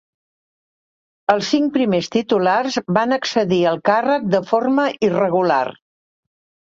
Els 1.33 1.49
cinc 1.55 1.69
primers 1.75 2.09
titulars 2.15 2.79
van 2.99 3.13
accedir 3.21 3.61
al 3.73 3.79
càrrec 3.91 4.27
de 4.35 4.41
forma 4.53 4.87
irregular. 5.11 5.65